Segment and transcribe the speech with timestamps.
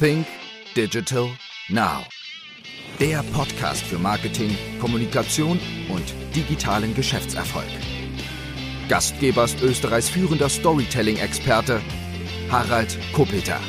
[0.00, 0.26] Think
[0.74, 1.28] Digital
[1.68, 2.04] Now.
[2.98, 7.68] Der Podcast für Marketing, Kommunikation und digitalen Geschäftserfolg.
[8.88, 11.80] Gastgeber ist Österreichs führender Storytelling-Experte
[12.50, 13.60] Harald Kopeter.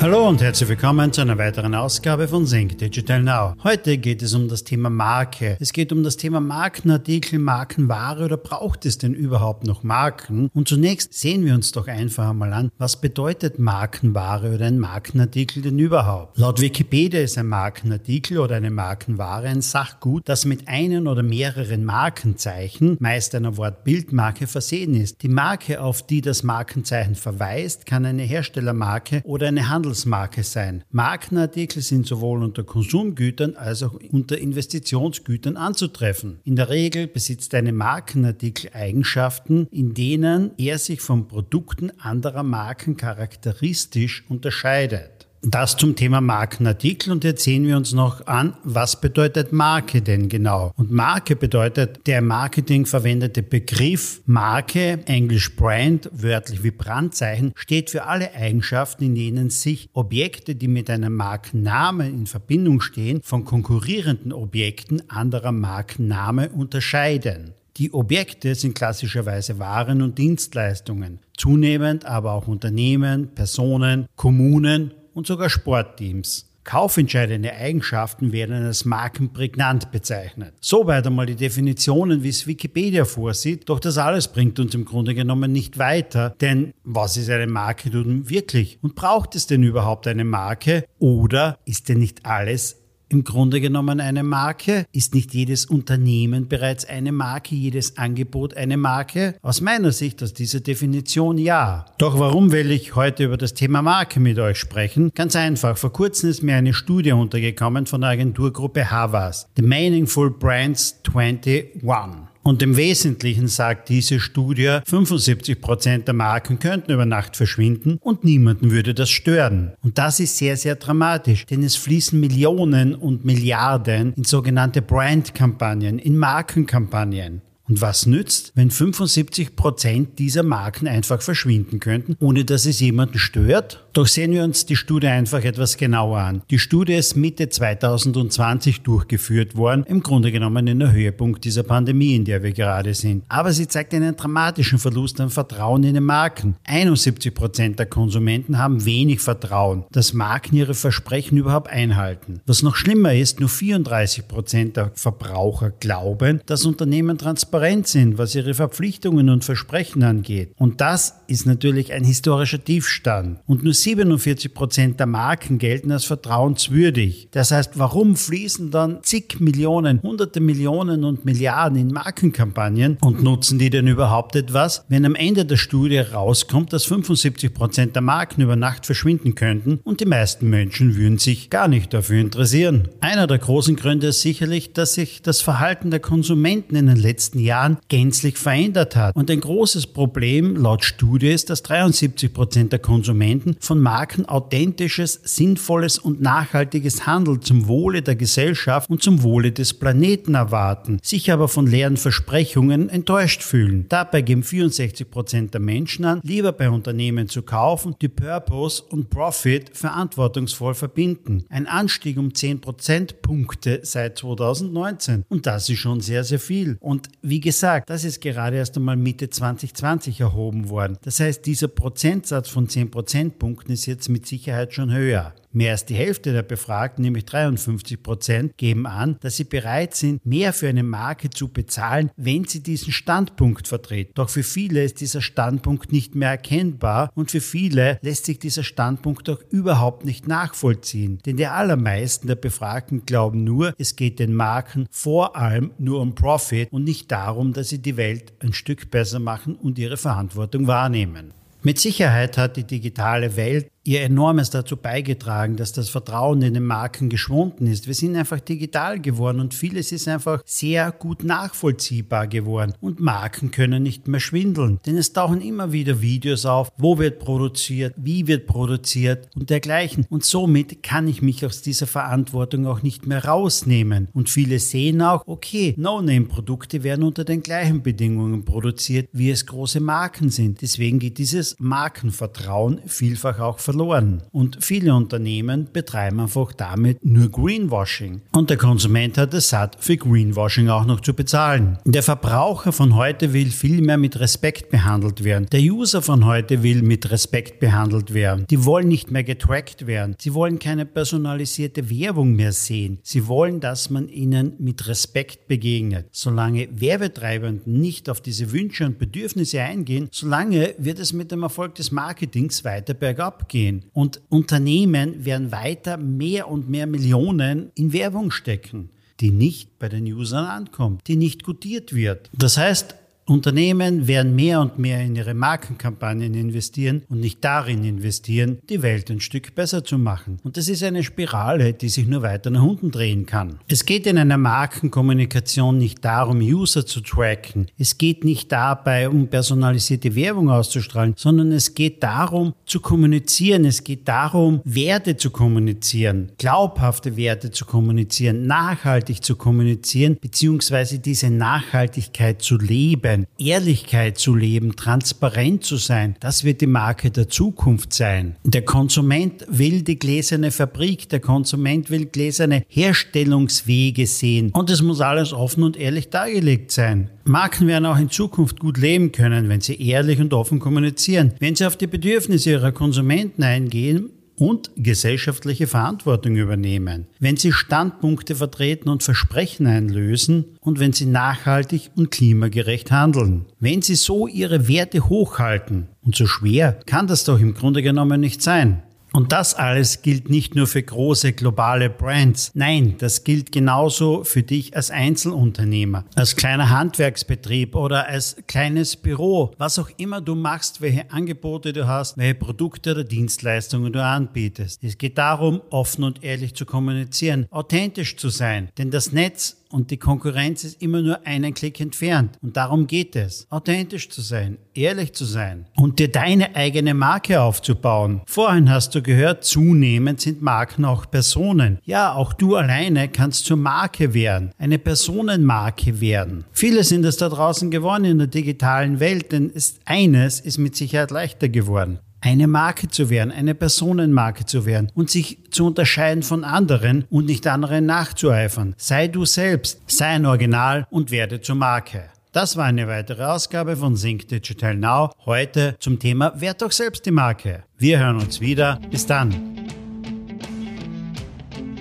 [0.00, 3.54] Hallo und herzlich willkommen zu einer weiteren Ausgabe von Sync Digital Now.
[3.64, 5.56] Heute geht es um das Thema Marke.
[5.58, 10.50] Es geht um das Thema Markenartikel, Markenware oder braucht es denn überhaupt noch Marken?
[10.54, 15.62] Und zunächst sehen wir uns doch einfach einmal an, was bedeutet Markenware oder ein Markenartikel
[15.62, 16.38] denn überhaupt?
[16.38, 21.84] Laut Wikipedia ist ein Markenartikel oder eine Markenware ein Sachgut, das mit einen oder mehreren
[21.84, 25.24] Markenzeichen, meist einer Wortbildmarke, versehen ist.
[25.24, 30.84] Die Marke, auf die das Markenzeichen verweist, kann eine Herstellermarke oder eine Handel Handelsmarke sein.
[30.90, 36.40] Markenartikel sind sowohl unter Konsumgütern als auch unter Investitionsgütern anzutreffen.
[36.44, 42.98] In der Regel besitzt eine Markenartikel Eigenschaften, in denen er sich von Produkten anderer Marken
[42.98, 45.17] charakteristisch unterscheidet.
[45.42, 50.28] Das zum Thema Markenartikel und jetzt sehen wir uns noch an, was bedeutet Marke denn
[50.28, 50.72] genau?
[50.76, 57.90] Und Marke bedeutet der im Marketing verwendete Begriff Marke, englisch Brand, wörtlich wie Brandzeichen, steht
[57.90, 63.44] für alle Eigenschaften, in denen sich Objekte, die mit einem Markennamen in Verbindung stehen, von
[63.44, 67.54] konkurrierenden Objekten anderer Markenname unterscheiden.
[67.76, 75.50] Die Objekte sind klassischerweise Waren und Dienstleistungen, zunehmend aber auch Unternehmen, Personen, Kommunen und sogar
[75.50, 76.46] Sportteams.
[76.62, 80.54] Kaufentscheidende Eigenschaften werden als markenprägnant bezeichnet.
[80.60, 85.14] Soweit einmal die Definitionen, wie es Wikipedia vorsieht, doch das alles bringt uns im Grunde
[85.14, 88.78] genommen nicht weiter, denn was ist eine Marke nun wirklich?
[88.82, 90.84] Und braucht es denn überhaupt eine Marke?
[90.98, 92.76] Oder ist denn nicht alles
[93.08, 94.84] im Grunde genommen eine Marke?
[94.92, 99.34] Ist nicht jedes Unternehmen bereits eine Marke, jedes Angebot eine Marke?
[99.42, 101.86] Aus meiner Sicht, aus dieser Definition ja.
[101.98, 105.10] Doch warum will ich heute über das Thema Marke mit euch sprechen?
[105.14, 110.30] Ganz einfach, vor kurzem ist mir eine Studie untergekommen von der Agenturgruppe Havas, The Meaningful
[110.30, 112.27] Brands 21.
[112.42, 118.24] Und im Wesentlichen sagt diese Studie, 75 Prozent der Marken könnten über Nacht verschwinden und
[118.24, 119.72] niemanden würde das stören.
[119.82, 125.98] Und das ist sehr, sehr dramatisch, denn es fließen Millionen und Milliarden in sogenannte Brandkampagnen,
[125.98, 127.42] in Markenkampagnen.
[127.68, 133.18] Und was nützt, wenn 75 Prozent dieser Marken einfach verschwinden könnten, ohne dass es jemanden
[133.18, 133.84] stört?
[133.92, 136.42] Doch sehen wir uns die Studie einfach etwas genauer an.
[136.50, 142.14] Die Studie ist Mitte 2020 durchgeführt worden, im Grunde genommen in der Höhepunkt dieser Pandemie,
[142.14, 143.24] in der wir gerade sind.
[143.28, 146.56] Aber sie zeigt einen dramatischen Verlust an Vertrauen in den Marken.
[146.64, 152.40] 71 Prozent der Konsumenten haben wenig Vertrauen, dass Marken ihre Versprechen überhaupt einhalten.
[152.46, 158.18] Was noch schlimmer ist, nur 34 Prozent der Verbraucher glauben, dass Unternehmen transparent transparent sind,
[158.18, 160.52] was ihre Verpflichtungen und Versprechen angeht.
[160.56, 163.40] Und das ist natürlich ein historischer Tiefstand.
[163.46, 167.28] Und nur 47 Prozent der Marken gelten als vertrauenswürdig.
[167.32, 173.58] Das heißt, warum fließen dann zig Millionen, hunderte Millionen und Milliarden in Markenkampagnen und nutzen
[173.58, 178.42] die denn überhaupt etwas, wenn am Ende der Studie rauskommt, dass 75 Prozent der Marken
[178.42, 182.88] über Nacht verschwinden könnten und die meisten Menschen würden sich gar nicht dafür interessieren.
[183.00, 187.38] Einer der großen Gründe ist sicherlich, dass sich das Verhalten der Konsumenten in den letzten
[187.38, 189.16] Jahren Jahren gänzlich verändert hat.
[189.16, 195.20] Und ein großes Problem laut Studie ist, dass 73 Prozent der Konsumenten von Marken authentisches,
[195.24, 201.32] sinnvolles und nachhaltiges Handeln zum Wohle der Gesellschaft und zum Wohle des Planeten erwarten, sich
[201.32, 203.86] aber von leeren Versprechungen enttäuscht fühlen.
[203.88, 209.10] Dabei geben 64 Prozent der Menschen an, lieber bei Unternehmen zu kaufen, die Purpose und
[209.10, 211.44] Profit verantwortungsvoll verbinden.
[211.48, 215.24] Ein Anstieg um 10 Prozentpunkte seit 2019.
[215.28, 216.76] Und das ist schon sehr, sehr viel.
[216.80, 220.98] Und wie wie gesagt, das ist gerade erst einmal Mitte 2020 erhoben worden.
[221.02, 225.32] Das heißt, dieser Prozentsatz von 10 Prozentpunkten ist jetzt mit Sicherheit schon höher.
[225.52, 230.24] Mehr als die Hälfte der Befragten, nämlich 53 Prozent, geben an, dass sie bereit sind,
[230.26, 234.12] mehr für eine Marke zu bezahlen, wenn sie diesen Standpunkt vertreten.
[234.14, 238.62] Doch für viele ist dieser Standpunkt nicht mehr erkennbar und für viele lässt sich dieser
[238.62, 241.18] Standpunkt auch überhaupt nicht nachvollziehen.
[241.24, 246.14] Denn die allermeisten der Befragten glauben nur, es geht den Marken vor allem nur um
[246.14, 250.66] Profit und nicht darum, dass sie die Welt ein Stück besser machen und ihre Verantwortung
[250.66, 251.32] wahrnehmen.
[251.62, 256.64] Mit Sicherheit hat die digitale Welt ihr enormes dazu beigetragen, dass das Vertrauen in den
[256.64, 257.86] Marken geschwunden ist.
[257.86, 262.74] Wir sind einfach digital geworden und vieles ist einfach sehr gut nachvollziehbar geworden.
[262.82, 267.18] Und Marken können nicht mehr schwindeln, denn es tauchen immer wieder Videos auf, wo wird
[267.18, 270.04] produziert, wie wird produziert und dergleichen.
[270.10, 274.08] Und somit kann ich mich aus dieser Verantwortung auch nicht mehr rausnehmen.
[274.12, 279.80] Und viele sehen auch, okay, No-Name-Produkte werden unter den gleichen Bedingungen produziert, wie es große
[279.80, 280.60] Marken sind.
[280.60, 284.22] Deswegen geht dieses Markenvertrauen vielfach auch verloren verloren.
[284.32, 288.22] Und viele Unternehmen betreiben einfach damit nur Greenwashing.
[288.32, 291.78] Und der Konsument hat es satt, für Greenwashing auch noch zu bezahlen.
[291.84, 295.46] Der Verbraucher von heute will viel mehr mit Respekt behandelt werden.
[295.52, 298.46] Der User von heute will mit Respekt behandelt werden.
[298.50, 300.16] Die wollen nicht mehr getrackt werden.
[300.18, 302.98] Sie wollen keine personalisierte Werbung mehr sehen.
[303.02, 306.06] Sie wollen, dass man ihnen mit Respekt begegnet.
[306.10, 311.74] Solange Werbetreibenden nicht auf diese Wünsche und Bedürfnisse eingehen, solange wird es mit dem Erfolg
[311.76, 313.84] des Marketings weiter bergab gehen.
[313.92, 318.90] Und Unternehmen werden weiter mehr und mehr Millionen in Werbung stecken
[319.20, 322.30] die nicht bei den Usern ankommt, die nicht gutiert wird.
[322.32, 322.94] Das heißt,
[323.28, 329.10] Unternehmen werden mehr und mehr in ihre Markenkampagnen investieren und nicht darin investieren, die Welt
[329.10, 330.38] ein Stück besser zu machen.
[330.44, 333.58] Und das ist eine Spirale, die sich nur weiter nach unten drehen kann.
[333.68, 337.66] Es geht in einer Markenkommunikation nicht darum, User zu tracken.
[337.76, 343.66] Es geht nicht dabei, um personalisierte Werbung auszustrahlen, sondern es geht darum, zu kommunizieren.
[343.66, 351.28] Es geht darum, Werte zu kommunizieren, glaubhafte Werte zu kommunizieren, nachhaltig zu kommunizieren, beziehungsweise diese
[351.28, 357.28] Nachhaltigkeit zu leben sein, Ehrlichkeit zu leben, transparent zu sein, das wird die Marke der
[357.28, 358.36] Zukunft sein.
[358.44, 365.00] Der Konsument will die gläserne Fabrik, der Konsument will gläserne Herstellungswege sehen und es muss
[365.00, 367.10] alles offen und ehrlich dargelegt sein.
[367.24, 371.54] Marken werden auch in Zukunft gut leben können, wenn sie ehrlich und offen kommunizieren, wenn
[371.54, 378.88] sie auf die Bedürfnisse ihrer Konsumenten eingehen und gesellschaftliche Verantwortung übernehmen, wenn sie Standpunkte vertreten
[378.88, 383.46] und Versprechen einlösen und wenn sie nachhaltig und klimagerecht handeln.
[383.60, 388.20] Wenn sie so ihre Werte hochhalten, und so schwer kann das doch im Grunde genommen
[388.20, 388.82] nicht sein.
[389.12, 392.50] Und das alles gilt nicht nur für große globale Brands.
[392.54, 399.52] Nein, das gilt genauso für dich als Einzelunternehmer, als kleiner Handwerksbetrieb oder als kleines Büro.
[399.58, 404.82] Was auch immer du machst, welche Angebote du hast, welche Produkte oder Dienstleistungen du anbietest.
[404.82, 408.68] Es geht darum, offen und ehrlich zu kommunizieren, authentisch zu sein.
[408.78, 412.38] Denn das Netz und die Konkurrenz ist immer nur einen Klick entfernt.
[412.42, 413.46] Und darum geht es.
[413.50, 418.22] Authentisch zu sein, ehrlich zu sein und dir deine eigene Marke aufzubauen.
[418.26, 421.78] Vorhin hast du gehört, zunehmend sind Marken auch Personen.
[421.84, 426.44] Ja, auch du alleine kannst zur Marke werden, eine Personenmarke werden.
[426.52, 430.76] Viele sind es da draußen geworden in der digitalen Welt, denn ist, eines ist mit
[430.76, 431.98] Sicherheit leichter geworden
[432.28, 437.24] eine Marke zu werden, eine Personenmarke zu werden und sich zu unterscheiden von anderen und
[437.24, 438.74] nicht anderen nachzueifern.
[438.76, 442.04] Sei du selbst, sei ein Original und werde zur Marke.
[442.32, 445.10] Das war eine weitere Ausgabe von Sync Digital Now.
[445.24, 447.64] Heute zum Thema Werd doch selbst die Marke.
[447.78, 448.78] Wir hören uns wieder.
[448.90, 449.34] Bis dann.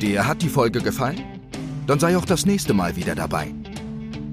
[0.00, 1.20] Dir hat die Folge gefallen?
[1.86, 3.54] Dann sei auch das nächste Mal wieder dabei.